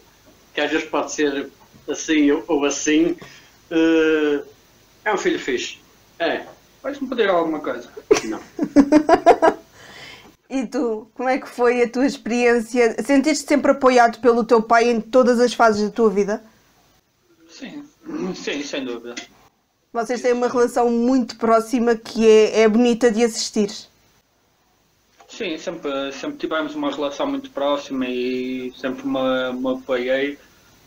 que 0.52 0.60
às 0.60 0.70
vezes 0.70 0.86
pode 0.86 1.10
ser 1.10 1.48
assim 1.88 2.30
ou 2.46 2.64
assim, 2.66 3.16
uh, 3.70 4.46
é 5.02 5.14
um 5.14 5.18
filho 5.18 5.40
fixe. 5.40 5.78
É. 6.18 6.44
Vais-me 6.82 7.08
pedir 7.08 7.30
alguma 7.30 7.60
coisa? 7.60 7.88
Não. 8.24 8.40
e 10.50 10.66
tu, 10.66 11.08
como 11.14 11.28
é 11.28 11.38
que 11.38 11.48
foi 11.48 11.82
a 11.82 11.88
tua 11.88 12.04
experiência? 12.04 13.00
Sentiste 13.04 13.46
sempre 13.46 13.70
apoiado 13.70 14.20
pelo 14.20 14.44
teu 14.44 14.60
pai 14.60 14.90
em 14.90 15.00
todas 15.00 15.38
as 15.38 15.54
fases 15.54 15.88
da 15.88 15.94
tua 15.94 16.10
vida? 16.10 16.42
Sim, 17.48 17.84
sim, 18.34 18.62
sem 18.64 18.84
dúvida. 18.84 19.14
Vocês 19.92 20.20
têm 20.20 20.32
uma 20.32 20.48
relação 20.48 20.90
muito 20.90 21.36
próxima 21.36 21.94
que 21.94 22.26
é, 22.26 22.62
é 22.62 22.68
bonita 22.68 23.10
de 23.10 23.22
assistir. 23.22 23.70
Sim, 25.28 25.56
sempre, 25.56 26.12
sempre 26.12 26.38
tivemos 26.38 26.74
uma 26.74 26.90
relação 26.90 27.26
muito 27.28 27.50
próxima 27.52 28.06
e 28.08 28.72
sempre 28.76 29.06
me, 29.06 29.52
me 29.52 29.72
apoiei. 29.72 30.36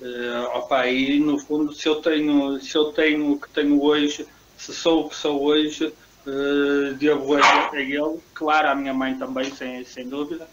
Uh, 0.02 0.58
opa, 0.58 0.86
e 0.88 1.20
no 1.20 1.40
fundo, 1.40 1.74
se 1.74 1.88
eu 1.88 1.96
tenho, 2.02 2.60
se 2.60 2.76
eu 2.76 2.92
tenho 2.92 3.32
o 3.32 3.40
que 3.40 3.50
tenho 3.50 3.82
hoje, 3.82 4.28
se 4.58 4.74
sou 4.74 5.06
o 5.06 5.10
que 5.10 5.16
sou 5.16 5.42
hoje, 5.42 5.94
uh, 6.28 6.94
devo 6.96 7.36
a, 7.36 7.70
a 7.72 7.80
ele, 7.80 8.20
claro, 8.34 8.70
a 8.70 8.76
minha 8.76 8.94
mãe 8.94 9.18
também, 9.18 9.54
sem, 9.54 9.84
sem 9.86 10.08
dúvida, 10.08 10.48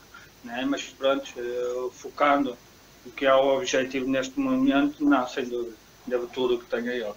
né? 0.44 0.64
mas 0.66 0.82
pronto, 0.84 1.28
uh, 1.38 1.90
focando 1.90 2.56
o 3.06 3.10
que 3.10 3.26
é 3.26 3.34
o 3.34 3.56
objetivo 3.56 4.08
neste 4.08 4.38
momento, 4.38 5.04
não, 5.04 5.26
sem 5.26 5.44
dúvida, 5.44 5.76
devo 6.06 6.26
tudo 6.26 6.54
o 6.54 6.58
que 6.58 6.66
tenho 6.66 6.90
a 6.90 6.94
ele. 6.94 7.14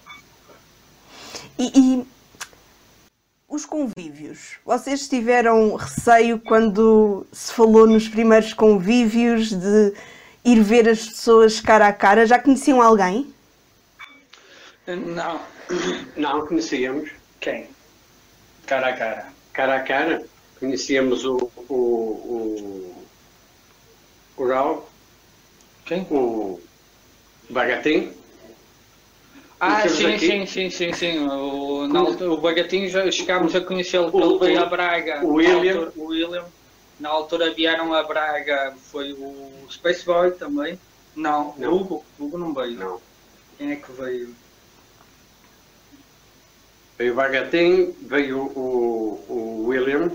E, 1.57 1.72
e, 1.75 2.07
os 3.48 3.65
convívios? 3.65 4.57
Vocês 4.65 5.07
tiveram 5.07 5.75
receio 5.75 6.39
quando 6.39 7.25
se 7.31 7.53
falou 7.53 7.86
nos 7.86 8.07
primeiros 8.07 8.53
convívios 8.53 9.51
de 9.51 9.93
ir 10.43 10.62
ver 10.63 10.89
as 10.89 11.07
pessoas 11.07 11.60
cara 11.60 11.88
a 11.88 11.93
cara? 11.93 12.25
Já 12.25 12.39
conheciam 12.39 12.81
alguém? 12.81 13.31
Não. 14.88 15.39
Não, 16.17 16.45
conhecíamos. 16.48 17.12
Quem? 17.39 17.72
Cara 18.65 18.89
a 18.89 18.93
cara. 18.93 19.34
Cara 19.51 19.75
a 19.75 19.79
cara. 19.82 20.25
Conhecíamos 20.60 21.25
o, 21.25 21.50
o, 21.70 21.74
o, 21.74 23.05
o 24.38 24.48
Raul. 24.48 24.86
Quem? 25.86 26.08
O 26.10 26.60
Bagatim. 27.50 28.13
Ah, 29.60 29.88
sim, 29.88 30.17
sim, 30.17 30.46
sim, 30.46 30.70
sim, 30.70 30.93
sim. 30.93 31.20
O, 31.27 31.88
na 31.88 32.00
altura, 32.00 32.32
o 32.32 32.38
Bagatinho 32.41 32.89
já 32.89 33.10
chegámos 33.12 33.55
a 33.55 33.62
conhecê-lo, 33.62 34.12
ele 34.13 34.39
veio 34.39 34.62
a 34.62 34.65
Braga. 34.65 35.24
O 35.25 35.34
William. 35.36 35.74
Na 35.74 35.79
altura, 35.79 35.93
o 35.96 36.05
William. 36.08 36.46
Na 37.00 37.10
altura 37.10 37.53
vieram 37.53 37.93
a 37.93 38.03
Braga, 38.03 38.74
foi 38.91 39.13
o 39.13 39.65
Space 39.70 40.05
Boy 40.05 40.32
também. 40.32 40.79
Não, 41.15 41.53
Não. 41.58 41.72
o 41.74 41.75
Hugo. 41.82 42.05
O 42.20 42.25
Hugo 42.25 42.38
não 42.38 42.53
veio. 42.53 42.77
Não. 42.77 43.01
Quem 43.58 43.72
é 43.72 43.75
que 43.75 43.91
veio? 43.91 44.36
Veio 46.97 47.13
o 47.13 47.15
Bagatim, 47.15 47.93
veio 48.01 48.39
o, 48.39 49.25
o 49.27 49.65
William. 49.67 50.12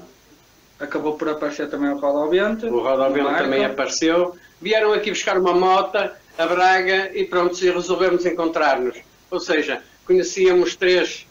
Acabou 0.79 1.17
por 1.17 1.29
aparecer 1.29 1.69
também 1.69 1.91
o 1.91 1.99
Rodovento. 1.99 2.69
O 2.69 2.83
Marco. 3.25 3.43
também 3.43 3.65
apareceu. 3.65 4.37
Vieram 4.61 4.93
aqui 4.93 5.11
buscar 5.11 5.37
uma 5.39 5.53
mota 5.53 6.17
a 6.39 6.47
Braga 6.47 7.11
e 7.15 7.25
pronto, 7.25 7.61
e 7.61 7.71
resolvemos 7.71 8.25
encontrar-nos. 8.25 8.97
Ou 9.29 9.41
seja, 9.41 9.83
conhecíamos 10.07 10.77
três, 10.77 11.27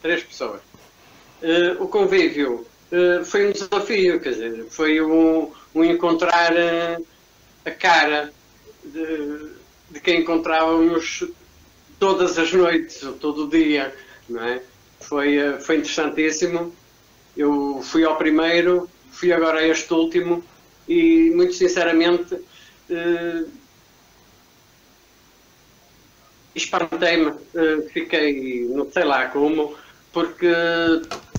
três 0.00 0.22
pessoas. 0.22 0.62
Eh, 1.42 1.76
o 1.78 1.86
convívio 1.86 2.66
eh, 2.90 3.22
foi 3.24 3.46
um 3.46 3.52
desafio, 3.52 4.18
quer 4.20 4.30
dizer, 4.30 4.66
foi 4.70 5.02
um, 5.02 5.52
um 5.74 5.84
encontrar 5.84 6.56
eh, 6.56 6.98
a 7.64 7.70
cara 7.70 8.32
de, 8.82 9.50
de 9.90 10.00
quem 10.00 10.22
encontrávamos 10.22 11.24
todas 11.98 12.38
as 12.38 12.52
noites, 12.52 13.02
ou 13.02 13.12
todo 13.12 13.44
o 13.44 13.50
dia, 13.50 13.94
não 14.28 14.42
é? 14.42 14.62
Foi, 15.00 15.36
eh, 15.36 15.58
foi 15.60 15.76
interessantíssimo. 15.76 16.74
Eu 17.36 17.80
fui 17.82 18.04
ao 18.04 18.16
primeiro, 18.16 18.88
fui 19.12 19.32
agora 19.32 19.60
a 19.60 19.66
este 19.66 19.92
último 19.94 20.42
e, 20.88 21.30
muito 21.34 21.54
sinceramente, 21.54 22.36
eh, 22.90 23.44
espantei-me. 26.54 27.32
Eh, 27.54 27.88
fiquei, 27.92 28.66
não 28.68 28.90
sei 28.90 29.04
lá 29.04 29.26
como, 29.26 29.74
porque 30.12 30.52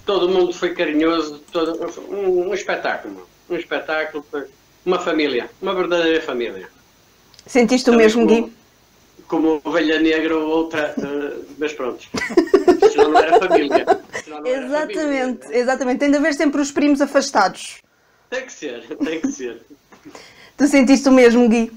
todo 0.06 0.30
mundo 0.30 0.54
foi 0.54 0.74
carinhoso, 0.74 1.39
todo, 1.51 1.80
um, 2.10 2.50
um 2.50 2.54
espetáculo, 2.54 3.28
um 3.50 3.56
espetáculo, 3.56 4.25
uma 4.86 5.00
família, 5.00 5.50
uma 5.62 5.74
verdadeira 5.74 6.22
família. 6.22 6.70
Sentiste 7.46 7.89
o 7.89 7.94
Também 7.94 8.06
mesmo, 8.08 8.28
como- 8.28 8.44
Gui? 8.48 8.54
Como 9.28 9.62
ovelha 9.63 10.00
negra 10.00 10.36
ou 10.36 10.48
outra, 10.50 10.96
eh, 10.98 11.38
mas 11.60 11.72
pronto. 11.74 12.04
Senão 13.10 13.12
não 13.12 13.20
era 13.20 13.39
família. 13.39 13.86
Não 14.28 14.46
Exatamente, 14.46 15.39
família. 15.44 15.60
exatamente. 15.60 16.00
Tem 16.00 16.12
de 16.12 16.18
haver 16.18 16.34
sempre 16.34 16.62
os 16.62 16.72
primos 16.72 17.01
afastados. 17.01 17.78
Tem 18.30 18.46
que 18.46 18.54
ser, 18.54 18.82
tem 18.98 19.22
que 19.22 19.32
ser. 19.32 19.62
Tu 20.58 20.68
sentiste 20.68 21.08
o 21.10 21.12
mesmo, 21.12 21.48
Gui? 21.50 21.72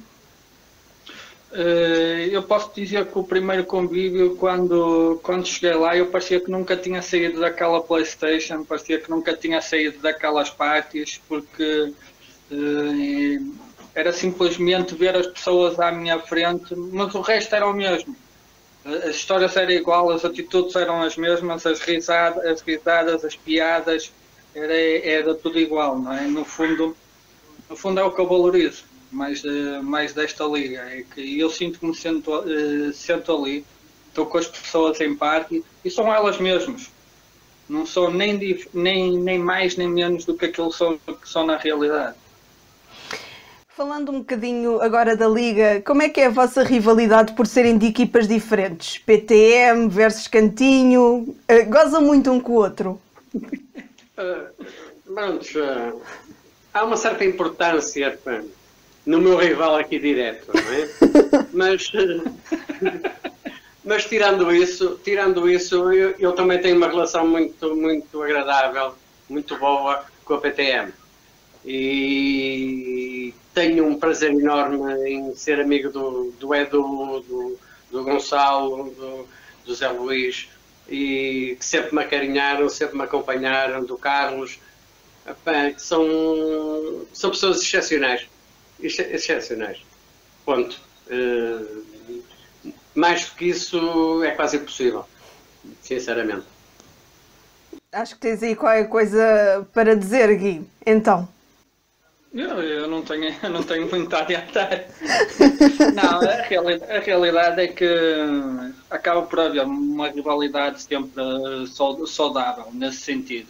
Eh, 1.55 2.29
eu 2.31 2.43
posso 2.43 2.71
dizer 2.75 3.07
que 3.07 3.19
o 3.19 3.25
primeiro 3.25 3.65
convívio, 3.65 4.37
quando, 4.37 5.21
quando 5.23 5.47
cheguei 5.47 5.75
lá, 5.75 5.97
eu 5.97 6.07
parecia 6.07 6.41
que 6.41 6.51
nunca 6.51 6.77
tinha 6.77 7.03
saído 7.03 7.41
daquela 7.41 7.83
Playstation, 7.83 8.65
parecia 8.65 8.99
que 8.99 9.11
nunca 9.11 9.37
tinha 9.37 9.61
saído 9.61 9.99
daquelas 9.99 10.49
parties, 10.49 11.21
porque 11.29 11.93
eh, 12.51 13.39
era 13.95 14.12
simplesmente 14.12 14.95
ver 14.95 15.15
as 15.15 15.27
pessoas 15.27 15.79
à 15.79 15.93
minha 15.93 16.19
frente, 16.21 16.75
mas 16.75 17.15
o 17.15 17.21
resto 17.21 17.55
era 17.55 17.67
o 17.67 17.75
mesmo. 17.75 18.17
As 18.85 19.17
histórias 19.17 19.57
eram 19.57 19.71
igual, 19.71 20.11
as 20.11 20.25
atitudes 20.25 20.75
eram 20.75 21.03
as 21.03 21.17
mesmas, 21.17 21.65
as 21.65 21.81
risadas, 21.81 22.45
as, 22.45 22.61
risadas, 22.61 23.25
as 23.25 23.37
piadas, 23.37 24.12
era, 24.55 24.75
era 24.75 25.35
tudo 25.35 25.59
igual, 25.59 25.99
não 25.99 26.12
é? 26.12 26.23
No 26.23 26.45
fundo, 26.45 26.97
no 27.71 27.77
fundo 27.77 28.01
é 28.01 28.05
o 28.05 28.11
que 28.11 28.21
eu 28.21 28.27
valorizo 28.27 28.85
mais, 29.12 29.45
eh, 29.45 29.81
mais 29.83 30.15
desta 30.15 30.45
liga. 30.45 30.81
É 30.81 31.05
que 31.15 31.39
eu 31.39 31.51
sinto 31.51 31.79
que 31.79 31.87
me 31.87 31.95
sento, 31.95 32.33
eh, 32.49 32.93
sento 32.93 33.37
ali, 33.37 33.65
estou 34.09 34.27
com 34.27 34.39
as 34.39 34.49
pessoas 34.49 35.01
em 35.01 35.15
parte 35.15 35.62
e 35.85 35.91
são 35.91 36.12
elas 36.12 36.39
mesmas. 36.39 36.91
Não 37.69 37.87
são 37.87 38.11
nem, 38.11 38.39
nem, 38.75 39.19
nem 39.19 39.39
mais 39.39 39.77
nem 39.77 39.89
menos 39.89 40.25
do 40.25 40.37
que 40.37 40.47
aquilo 40.47 40.73
são, 40.73 40.99
que 40.99 41.29
são 41.29 41.47
na 41.47 41.57
realidade. 41.57 42.17
Falando 43.75 44.12
um 44.12 44.19
bocadinho 44.19 44.83
agora 44.83 45.17
da 45.17 45.26
Liga, 45.26 45.81
como 45.87 46.02
é 46.02 46.09
que 46.11 46.21
é 46.21 46.26
a 46.26 46.31
vossa 46.31 46.62
rivalidade 46.62 47.33
por 47.33 47.47
serem 47.47 47.79
de 47.79 47.87
equipas 47.87 48.29
diferentes? 48.29 48.99
PTM 48.99 49.88
versus 49.88 50.29
Cantinho, 50.29 51.35
eh, 51.49 51.62
gozam 51.62 52.02
muito 52.02 52.31
um 52.31 52.38
com 52.38 52.52
o 52.52 52.57
outro. 52.57 53.00
Uh, 53.35 54.64
pronto, 55.14 55.47
uh, 55.59 56.02
há 56.75 56.85
uma 56.85 56.99
certa 56.99 57.25
importância 57.25 58.19
pá, 58.23 58.43
no 59.07 59.19
meu 59.23 59.38
rival 59.38 59.76
aqui 59.76 59.99
direto, 59.99 60.50
não 60.52 60.73
é? 60.75 60.88
Mas, 61.55 61.91
uh, 61.95 63.11
mas 63.83 64.05
tirando 64.05 64.55
isso, 64.55 65.00
tirando 65.02 65.49
isso 65.49 65.93
eu, 65.93 66.14
eu 66.19 66.33
também 66.33 66.61
tenho 66.61 66.76
uma 66.76 66.88
relação 66.88 67.26
muito, 67.26 67.75
muito 67.75 68.23
agradável, 68.23 68.95
muito 69.31 69.57
boa 69.57 70.05
com 70.26 70.35
a 70.35 70.41
PTM. 70.41 70.93
E 71.64 73.35
tenho 73.54 73.87
um 73.87 73.99
prazer 73.99 74.33
enorme 74.33 75.09
em 75.09 75.35
ser 75.35 75.61
amigo 75.61 75.90
do, 75.90 76.33
do 76.38 76.54
Edu, 76.54 77.21
do, 77.21 77.59
do 77.90 78.04
Gonçalo, 78.04 78.90
do, 78.90 79.28
do 79.64 79.75
Zé 79.75 79.88
Luís, 79.88 80.49
e 80.88 81.57
que 81.59 81.64
sempre 81.64 81.95
me 81.95 82.02
acarinharam, 82.02 82.69
sempre 82.69 82.97
me 82.97 83.04
acompanharam, 83.04 83.85
do 83.85 83.97
Carlos, 83.97 84.59
que 85.75 85.83
são, 85.83 86.04
são 87.12 87.31
pessoas 87.31 87.61
excepcionais. 87.61 88.26
Ex- 88.81 88.99
Excepcionais. 88.99 89.78
Ponto. 90.45 90.81
Eh, 91.09 92.73
mais 92.95 93.26
do 93.26 93.35
que 93.37 93.45
isso 93.47 94.23
é 94.25 94.33
quase 94.33 94.57
impossível, 94.57 95.04
sinceramente. 95.81 96.45
Acho 97.92 98.14
que 98.14 98.21
tens 98.21 98.42
aí 98.42 98.57
qualquer 98.57 98.88
coisa 98.88 99.66
para 99.73 99.95
dizer, 99.95 100.35
Gui. 100.37 100.66
Então, 100.85 101.28
Eu, 102.33 102.62
eu 102.62 102.89
não 102.89 103.03
tenho, 103.03 103.25
eu 103.43 103.51
não 103.51 103.62
tenho 103.62 103.89
muito 103.91 104.15
a 104.15 104.21
adiantar. 104.21 104.85
Não, 105.95 106.21
a 106.21 106.43
realidade, 106.43 106.93
a 106.93 107.01
realidade 107.01 107.61
é 107.61 107.69
que 107.69 107.87
acaba 108.91 109.23
por 109.23 109.41
haver 109.41 109.65
uma 109.65 110.09
rivalidade 110.09 110.81
sempre 110.83 111.21
eh, 111.23 111.67
sau- 111.67 112.07
saudável 112.07 112.67
nesse 112.73 113.01
sentido. 113.01 113.49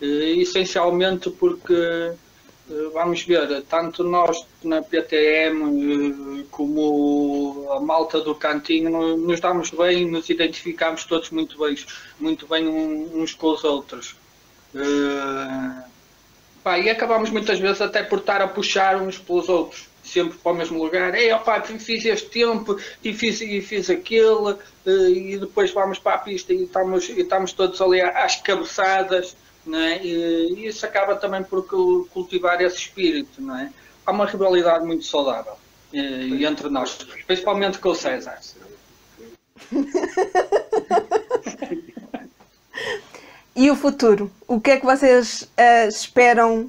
Eh, 0.00 0.40
Essencialmente 0.40 1.30
porque, 1.30 1.74
eh, 1.74 2.90
vamos 2.94 3.22
ver, 3.24 3.62
tanto 3.64 4.02
nós 4.04 4.36
na 4.62 4.82
PTM 4.82 6.40
eh, 6.40 6.46
como 6.50 7.66
a 7.72 7.80
malta 7.80 8.20
do 8.20 8.34
cantinho 8.34 8.90
no- 8.90 9.16
nos 9.18 9.40
damos 9.40 9.70
bem, 9.70 10.10
nos 10.10 10.28
identificamos 10.30 11.04
todos 11.04 11.30
muito 11.30 11.58
bem, 11.58 11.76
muito 12.18 12.46
bem 12.46 12.66
uns 12.68 13.34
com 13.34 13.48
os 13.52 13.64
outros. 13.64 14.16
Pá, 16.64 16.78
e 16.78 16.88
acabamos 16.88 17.28
muitas 17.28 17.58
vezes 17.60 17.82
até 17.82 18.02
por 18.02 18.20
estar 18.20 18.40
a 18.40 18.48
puxar 18.48 18.96
uns 18.96 19.18
pelos 19.18 19.50
outros, 19.50 19.86
sempre 20.02 20.38
para 20.38 20.52
o 20.52 20.54
mesmo 20.54 20.82
lugar. 20.82 21.14
Ei, 21.14 21.30
opá, 21.30 21.60
fiz 21.60 22.06
este 22.06 22.30
tempo 22.30 22.78
e 23.04 23.12
fiz, 23.12 23.42
e 23.42 23.60
fiz 23.60 23.90
aquilo, 23.90 24.58
eh, 24.86 25.10
e 25.10 25.38
depois 25.38 25.70
vamos 25.72 25.98
para 25.98 26.14
a 26.14 26.18
pista 26.18 26.54
e 26.54 26.64
estamos, 26.64 27.06
e 27.10 27.20
estamos 27.20 27.52
todos 27.52 27.82
ali 27.82 28.00
às 28.00 28.36
cabeçadas, 28.36 29.36
não 29.66 29.78
é? 29.78 30.02
e, 30.02 30.66
isso 30.66 30.86
acaba 30.86 31.16
também 31.16 31.42
por 31.42 31.66
cul- 31.68 32.08
cultivar 32.10 32.58
esse 32.62 32.78
espírito. 32.78 33.42
Não 33.42 33.58
é? 33.58 33.70
Há 34.06 34.10
uma 34.10 34.24
rivalidade 34.24 34.86
muito 34.86 35.04
saudável 35.04 35.58
eh, 35.92 36.44
entre 36.48 36.70
nós, 36.70 36.96
principalmente 37.26 37.78
com 37.78 37.90
o 37.90 37.94
César. 37.94 38.40
e 43.54 43.70
o 43.70 43.76
futuro? 43.76 44.30
O 44.46 44.60
que 44.60 44.72
é 44.72 44.76
que 44.78 44.84
vocês 44.84 45.48
eh, 45.56 45.86
esperam, 45.88 46.68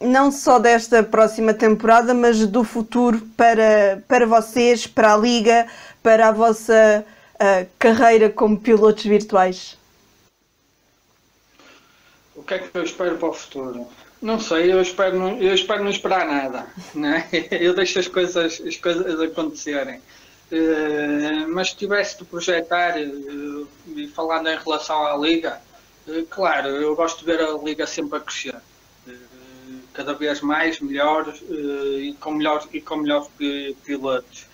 não 0.00 0.32
só 0.32 0.58
desta 0.58 1.02
próxima 1.02 1.52
temporada, 1.52 2.14
mas 2.14 2.46
do 2.46 2.64
futuro 2.64 3.20
para, 3.36 4.02
para 4.08 4.26
vocês, 4.26 4.86
para 4.86 5.14
a 5.14 5.16
Liga, 5.16 5.66
para 6.02 6.28
a 6.28 6.32
vossa 6.32 7.04
eh, 7.38 7.66
carreira 7.78 8.30
como 8.30 8.58
pilotos 8.58 9.04
virtuais? 9.04 9.76
O 12.34 12.42
que 12.42 12.54
é 12.54 12.58
que 12.58 12.76
eu 12.76 12.82
espero 12.82 13.18
para 13.18 13.28
o 13.28 13.32
futuro? 13.32 13.86
Não 14.22 14.38
sei, 14.38 14.72
eu 14.72 14.80
espero 14.80 15.18
não, 15.18 15.36
eu 15.38 15.52
espero 15.52 15.82
não 15.82 15.90
esperar 15.90 16.26
nada. 16.26 16.66
Né? 16.94 17.28
Eu 17.50 17.74
deixo 17.74 17.98
as 17.98 18.06
coisas, 18.06 18.60
as 18.60 18.76
coisas 18.76 19.20
acontecerem. 19.20 20.00
Uh, 20.52 21.48
mas 21.48 21.70
se 21.70 21.76
tivesse 21.76 22.18
de 22.18 22.24
projetar, 22.24 22.94
uh, 22.98 23.68
falando 24.14 24.48
em 24.48 24.56
relação 24.56 25.04
à 25.06 25.16
Liga, 25.16 25.58
uh, 25.58 25.71
claro, 26.30 26.68
eu 26.68 26.94
gosto 26.94 27.20
de 27.20 27.24
ver 27.24 27.40
a 27.40 27.52
Liga 27.52 27.86
sempre 27.86 28.18
a 28.18 28.20
crescer. 28.20 28.56
cada 29.92 30.14
vez 30.14 30.40
mais, 30.40 30.80
melhor 30.80 31.34
e 31.50 32.16
com 32.20 32.32
melhores, 32.32 32.66
e 32.72 32.80
com 32.80 32.96
melhores 32.96 33.28
pilotos. 33.84 34.46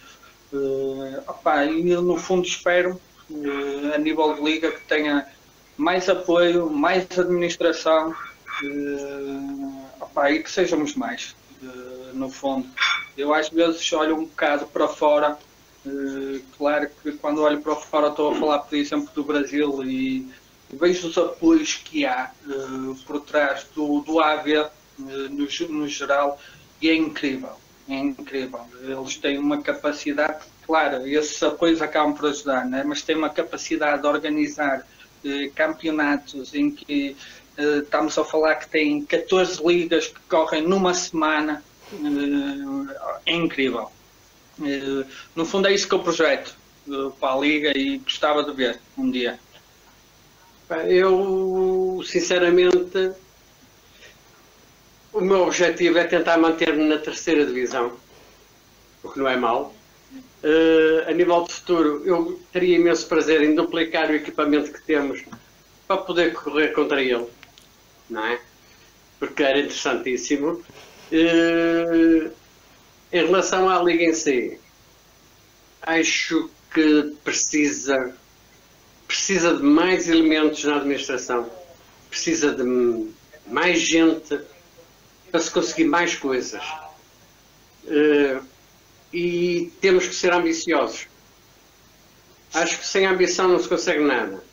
Opa, 1.26 1.64
e 1.64 1.94
no 1.94 2.16
fundo 2.16 2.46
espero, 2.46 3.00
a 3.94 3.98
nível 3.98 4.34
de 4.34 4.42
Liga, 4.42 4.70
que 4.72 4.80
tenha 4.86 5.26
mais 5.76 6.08
apoio, 6.08 6.68
mais 6.70 7.06
administração 7.18 8.14
opa, 10.00 10.30
e 10.30 10.42
que 10.42 10.50
sejamos 10.50 10.94
mais, 10.94 11.36
no 12.12 12.30
fundo. 12.30 12.68
Eu 13.16 13.32
às 13.34 13.48
vezes 13.48 13.92
olho 13.92 14.16
um 14.16 14.24
bocado 14.24 14.66
para 14.66 14.88
fora 14.88 15.38
eh, 15.86 16.40
claro 16.56 16.90
que 17.02 17.12
quando 17.12 17.42
olho 17.42 17.60
para 17.60 17.74
fora 17.76 18.08
estou 18.08 18.32
a 18.32 18.36
falar, 18.36 18.58
por 18.60 18.76
exemplo, 18.76 19.08
do 19.14 19.24
Brasil 19.24 19.84
e 19.84 20.28
vejo 20.70 21.08
os 21.08 21.18
apoios 21.18 21.74
que 21.74 22.04
há 22.04 22.30
uh, 22.46 22.94
por 23.06 23.20
trás 23.20 23.66
do, 23.74 24.00
do 24.00 24.20
AV 24.20 24.46
uh, 24.48 24.70
no, 24.98 25.68
no, 25.68 25.88
geral 25.88 26.40
e 26.80 26.88
é 26.88 26.94
incrível. 26.94 27.52
É 27.88 27.94
incrível. 27.94 28.60
Eles 28.82 29.16
têm 29.16 29.38
uma 29.38 29.62
capacidade, 29.62 30.44
claro, 30.66 31.06
esses 31.06 31.42
apoios 31.42 31.80
acabam 31.80 32.14
por 32.14 32.28
ajudar, 32.28 32.66
né? 32.66 32.84
mas 32.84 33.02
têm 33.02 33.16
uma 33.16 33.30
capacidade 33.30 34.02
de 34.02 34.06
organizar 34.06 34.86
campeonatos 35.54 36.54
em 36.54 36.70
que 36.70 37.16
estamos 37.56 38.16
a 38.16 38.24
falar 38.24 38.54
que 38.56 38.68
tem 38.68 39.04
14 39.04 39.60
ligas 39.66 40.06
que 40.06 40.20
correm 40.28 40.62
numa 40.62 40.94
semana. 40.94 41.62
é 43.26 43.32
incrível 43.32 43.90
eh, 44.62 45.04
no 45.34 45.44
fundo 45.44 45.68
é 45.68 45.74
isso 45.74 45.88
que 45.88 45.94
eu 45.94 46.00
projeto 46.00 46.54
eh, 46.88 47.12
para 47.20 47.34
a 47.34 47.38
Liga 47.38 47.72
e 47.76 47.98
gostava 47.98 48.42
de 48.42 48.52
ver 48.52 48.80
um 48.96 49.10
dia. 49.10 49.38
Eu, 50.88 52.02
sinceramente, 52.04 53.12
o 55.12 55.20
meu 55.20 55.42
objetivo 55.42 55.98
é 55.98 56.04
tentar 56.04 56.36
manter-me 56.36 56.84
na 56.84 56.98
terceira 56.98 57.46
divisão, 57.46 57.92
o 59.02 59.08
que 59.10 59.18
não 59.18 59.28
é 59.28 59.36
mau. 59.36 59.74
Uh, 60.42 61.08
a 61.08 61.12
nível 61.12 61.44
de 61.44 61.54
futuro, 61.54 62.02
eu 62.04 62.40
teria 62.52 62.76
imenso 62.76 63.06
prazer 63.08 63.42
em 63.42 63.54
duplicar 63.54 64.10
o 64.10 64.14
equipamento 64.14 64.72
que 64.72 64.82
temos 64.82 65.24
para 65.86 65.96
poder 65.96 66.32
correr 66.34 66.68
contra 66.68 67.02
ele, 67.02 67.26
não 68.08 68.24
é? 68.24 68.38
Porque 69.18 69.42
era 69.42 69.58
interessantíssimo. 69.58 70.62
Uh, 71.10 72.30
em 73.10 73.24
relação 73.24 73.68
à 73.68 73.82
Liga 73.82 74.04
em 74.04 74.14
si, 74.14 74.60
acho 75.82 76.50
que 76.72 77.14
precisa, 77.24 78.14
precisa 79.08 79.56
de 79.56 79.62
mais 79.62 80.08
elementos 80.08 80.62
na 80.62 80.76
administração, 80.76 81.50
precisa 82.08 82.54
de 82.54 83.10
mais 83.46 83.80
gente 83.80 84.38
para 85.30 85.40
se 85.40 85.50
conseguir 85.50 85.86
mais 85.86 86.14
coisas. 86.14 86.62
Uh, 87.84 88.40
e 89.12 89.72
temos 89.80 90.06
que 90.06 90.14
ser 90.14 90.32
ambiciosos. 90.32 91.08
Acho 92.54 92.78
que 92.78 92.86
sem 92.86 93.06
ambição 93.06 93.48
não 93.48 93.58
se 93.58 93.68
consegue 93.68 94.04
nada. 94.04 94.44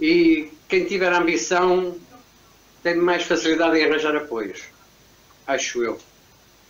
E 0.00 0.50
quem 0.68 0.86
tiver 0.86 1.12
ambição 1.12 1.98
tem 2.82 2.94
mais 2.94 3.24
facilidade 3.24 3.76
em 3.76 3.84
arranjar 3.84 4.16
apoios. 4.16 4.62
Acho 5.46 5.82
eu 5.82 6.00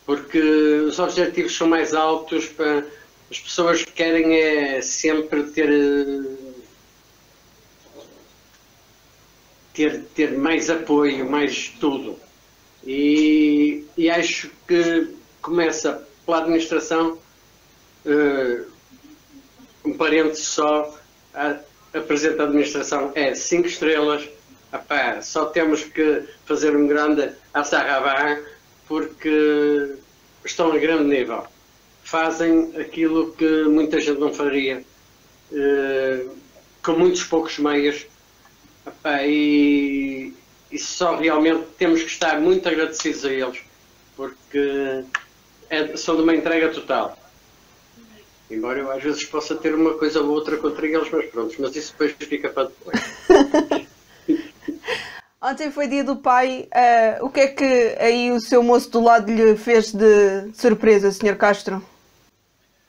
porque 0.08 0.40
os 0.40 0.98
objetivos 0.98 1.54
são 1.54 1.68
mais 1.68 1.92
altos 1.92 2.46
para 2.46 2.82
as 3.30 3.38
pessoas 3.38 3.84
querem 3.84 4.40
é 4.40 4.80
sempre 4.80 5.42
ter 5.50 5.68
ter, 9.78 10.02
ter 10.12 10.36
mais 10.36 10.68
apoio, 10.68 11.30
mais 11.30 11.68
tudo. 11.80 12.18
E, 12.84 13.84
e 13.96 14.10
acho 14.10 14.50
que 14.66 15.14
começa 15.40 16.04
pela 16.26 16.38
administração, 16.38 17.16
uh, 18.04 18.66
um 19.84 19.96
parente 19.96 20.36
só, 20.36 20.98
a, 21.32 21.56
a 21.94 22.42
administração 22.42 23.12
é 23.14 23.34
5 23.36 23.68
estrelas, 23.68 24.28
Epá, 24.72 25.22
só 25.22 25.46
temos 25.46 25.84
que 25.84 26.24
fazer 26.44 26.76
um 26.76 26.86
grande 26.86 27.30
assarrabá 27.54 28.38
porque 28.86 29.94
estão 30.44 30.72
a 30.72 30.78
grande 30.78 31.04
nível. 31.04 31.46
Fazem 32.02 32.74
aquilo 32.76 33.32
que 33.32 33.62
muita 33.64 33.98
gente 34.00 34.18
não 34.18 34.32
faria, 34.32 34.84
eh, 35.52 36.26
com 36.82 36.92
muitos 36.92 37.24
poucos 37.24 37.58
meios. 37.58 38.06
E, 39.04 40.32
e, 40.70 40.78
só 40.78 41.16
realmente 41.16 41.66
temos 41.78 42.02
que 42.02 42.10
estar 42.10 42.40
muito 42.40 42.68
agradecidos 42.68 43.24
a 43.24 43.32
eles, 43.32 43.60
porque 44.16 45.04
é, 45.70 45.96
são 45.96 46.16
de 46.16 46.22
uma 46.22 46.34
entrega 46.34 46.68
total. 46.68 47.16
Embora 48.50 48.78
eu 48.78 48.90
às 48.90 49.02
vezes 49.02 49.24
possa 49.24 49.54
ter 49.54 49.74
uma 49.74 49.94
coisa 49.94 50.20
ou 50.20 50.30
outra 50.30 50.56
contra 50.56 50.86
eles, 50.86 51.10
mas 51.10 51.26
pronto, 51.26 51.54
mas 51.58 51.76
isso 51.76 51.92
depois 51.92 52.12
fica 52.18 52.48
para 52.48 52.68
depois. 52.68 53.88
Ontem 55.40 55.70
foi 55.70 55.86
dia 55.86 56.02
do 56.02 56.16
pai. 56.16 56.68
Uh, 56.74 57.26
o 57.26 57.30
que 57.30 57.40
é 57.40 57.46
que 57.46 57.96
aí 58.00 58.32
o 58.32 58.40
seu 58.40 58.62
moço 58.62 58.90
do 58.90 59.00
lado 59.00 59.32
lhe 59.32 59.56
fez 59.56 59.92
de 59.92 60.50
surpresa, 60.52 61.12
Sr. 61.12 61.36
Castro? 61.36 61.84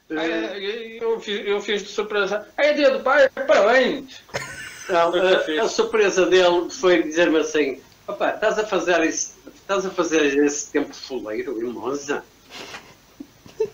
É, 0.10 0.98
eu, 1.00 1.20
fiz, 1.20 1.46
eu 1.46 1.62
fiz 1.62 1.84
de 1.84 1.90
surpresa. 1.90 2.48
É 2.58 2.74
dia 2.74 2.90
do 2.90 3.04
pai, 3.04 3.30
parabéns! 3.30 4.24
Não, 4.90 5.14
a, 5.14 5.64
a, 5.64 5.68
surpresa 5.68 6.26
dele 6.26 6.70
foi 6.70 7.04
dizer-me 7.04 7.38
assim: 7.38 7.80
Opa, 8.08 8.32
estás 8.32 8.60
a 8.60 8.66
fazer 8.66 9.04
isso, 9.04 9.38
estás 9.56 9.86
a 9.86 9.90
fazer 9.90 10.38
esse 10.44 10.72
tempo 10.72 10.94
fuleiro 10.94 11.62
em 11.62 11.72
Monza? 11.72 12.24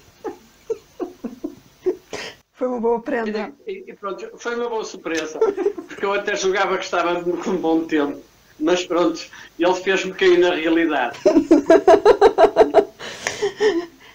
Foi 2.53 2.67
uma 2.69 2.79
boa 2.79 3.01
prenda. 3.01 3.51
E, 3.67 3.83
e, 3.87 3.93
pronto, 3.93 4.29
foi 4.37 4.55
uma 4.55 4.69
boa 4.69 4.85
surpresa, 4.85 5.37
porque 5.89 6.05
eu 6.05 6.13
até 6.13 6.37
julgava 6.37 6.77
que 6.77 6.85
estava 6.85 7.21
com 7.21 7.49
um 7.49 7.57
bom 7.57 7.83
tempo 7.83 8.23
mas 8.59 8.85
pronto, 8.85 9.25
ele 9.59 9.73
fez-me 9.75 10.13
cair 10.13 10.39
na 10.39 10.55
realidade. 10.55 11.17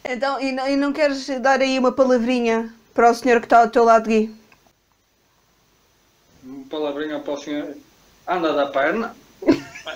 então, 0.04 0.40
e 0.40 0.52
não, 0.52 0.68
e 0.68 0.76
não 0.76 0.92
queres 0.92 1.26
dar 1.40 1.60
aí 1.60 1.78
uma 1.78 1.92
palavrinha 1.92 2.74
para 2.94 3.10
o 3.10 3.14
senhor 3.14 3.40
que 3.40 3.46
está 3.46 3.60
ao 3.60 3.70
teu 3.70 3.84
lado, 3.84 4.08
Gui? 4.08 4.34
Palavrinha 6.70 7.18
para 7.20 7.32
o 7.32 7.36
senhor. 7.36 7.76
Anda 8.26 8.52
da 8.52 8.66
perna. 8.66 9.14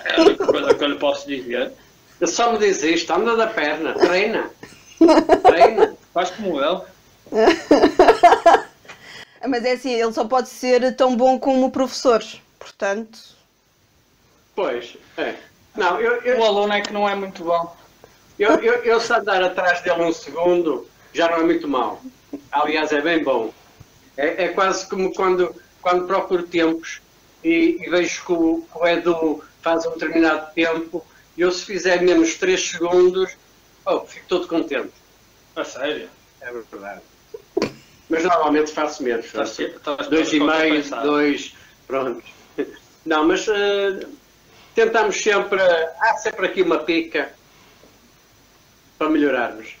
É 0.03 0.15
a 0.15 0.21
única 0.21 0.45
coisa 0.45 0.73
que 0.73 0.83
eu 0.83 0.89
lhe 0.89 0.99
posso 0.99 1.27
dizer. 1.27 1.71
Eu 2.19 2.27
só 2.27 2.51
me 2.51 2.59
diz 2.59 2.83
isto, 2.83 3.11
anda 3.13 3.35
da 3.35 3.47
perna, 3.47 3.93
treina. 3.93 4.49
Treina. 5.43 5.95
Faz 6.13 6.31
como 6.31 6.61
ele. 6.61 6.81
Mas 9.47 9.63
é 9.63 9.73
assim, 9.73 9.93
ele 9.93 10.13
só 10.13 10.25
pode 10.25 10.49
ser 10.49 10.95
tão 10.95 11.15
bom 11.15 11.39
como 11.39 11.71
professores. 11.71 12.41
Portanto, 12.57 13.35
Pois, 14.55 14.95
é. 15.17 15.35
Não, 15.75 15.99
eu, 15.99 16.21
eu, 16.21 16.39
o 16.39 16.45
aluno 16.45 16.73
é 16.73 16.81
que 16.81 16.93
não 16.93 17.07
é 17.07 17.13
muito 17.13 17.43
bom. 17.43 17.75
Eu, 18.39 18.51
eu, 18.59 18.75
eu 18.83 18.99
se 19.01 19.13
andar 19.13 19.43
atrás 19.43 19.81
dele 19.81 20.03
um 20.03 20.13
segundo, 20.13 20.87
já 21.13 21.29
não 21.29 21.39
é 21.39 21.43
muito 21.43 21.67
mal. 21.67 22.01
Aliás, 22.51 22.93
é 22.93 23.01
bem 23.01 23.21
bom. 23.21 23.53
É, 24.15 24.45
é 24.45 24.47
quase 24.49 24.87
como 24.87 25.13
quando, 25.13 25.53
quando 25.85 26.07
procuro 26.07 26.41
tempos 26.41 26.99
e, 27.43 27.77
e 27.79 27.89
vejo 27.91 28.25
que 28.25 28.31
o, 28.31 28.61
que 28.61 28.75
o 28.79 28.87
Edu 28.87 29.43
faz 29.61 29.85
um 29.85 29.91
determinado 29.91 30.51
tempo 30.55 31.05
e 31.37 31.41
eu 31.41 31.51
se 31.51 31.63
fizer 31.63 32.01
menos 32.01 32.33
3 32.33 32.59
segundos, 32.59 33.37
oh, 33.85 33.99
fico 33.99 34.25
todo 34.27 34.47
contente. 34.47 34.91
A 35.55 35.63
sério? 35.63 36.09
É 36.41 36.51
verdade. 36.51 37.01
Mas 38.09 38.23
normalmente 38.23 38.71
faço 38.71 39.03
menos. 39.03 39.31
Dois 40.09 40.33
e 40.33 40.39
meio, 40.39 40.83
dois, 41.03 41.55
pronto. 41.85 42.23
Não, 43.05 43.27
mas 43.27 43.47
uh, 43.47 44.09
tentamos 44.73 45.21
sempre, 45.21 45.61
há 45.61 46.17
sempre 46.17 46.47
aqui 46.47 46.63
uma 46.63 46.79
pica 46.79 47.31
para 48.97 49.07
melhorarmos. 49.07 49.75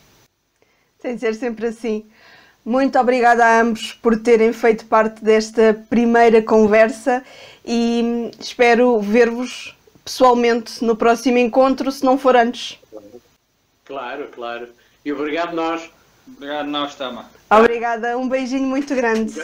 Tem 1.01 1.15
de 1.15 1.21
ser 1.21 1.33
sempre 1.33 1.65
assim. 1.65 2.07
Muito 2.65 2.97
obrigada 2.97 3.45
a 3.45 3.61
ambos 3.61 3.93
por 3.93 4.19
terem 4.19 4.51
feito 4.51 4.85
parte 4.85 5.23
desta 5.23 5.79
primeira 5.87 6.41
conversa 6.41 7.23
e 7.63 8.31
espero 8.39 8.99
ver-vos 8.99 9.75
pessoalmente 10.03 10.83
no 10.83 10.95
próximo 10.95 11.37
encontro, 11.37 11.91
se 11.91 12.03
não 12.03 12.17
for 12.17 12.35
antes. 12.35 12.79
Claro, 13.85 14.27
claro. 14.33 14.67
E 15.05 15.13
obrigado 15.13 15.55
nós. 15.55 15.91
Obrigado 16.27 16.67
nós, 16.67 16.95
Tama. 16.95 17.29
Obrigada, 17.51 18.17
um 18.17 18.27
beijinho 18.27 18.67
muito 18.67 18.95
grande. 18.95 19.39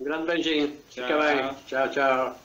Um 0.00 0.04
grande 0.04 0.26
beijinho. 0.26 0.72
Fica 0.90 1.16
bem. 1.16 1.50
Tchau, 1.68 1.88
tchau. 1.90 2.43